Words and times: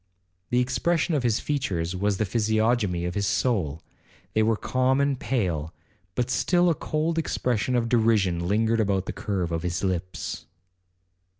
The 0.49 0.59
expression 0.59 1.13
of 1.13 1.21
his 1.21 1.39
features 1.39 1.95
was 1.95 2.17
the 2.17 2.25
physiognomy 2.25 3.05
of 3.05 3.13
his 3.13 3.27
soul,—they 3.27 4.41
were 4.41 4.57
calm 4.57 4.99
and 4.99 5.19
pale, 5.19 5.75
but 6.15 6.31
still 6.31 6.71
a 6.71 6.73
cold 6.73 7.19
expression 7.19 7.75
of 7.75 7.87
derision 7.87 8.47
lingered 8.47 8.79
about 8.79 9.05
the 9.05 9.13
curve 9.13 9.51
of 9.51 9.61
his 9.61 9.83
lips. 9.83 10.47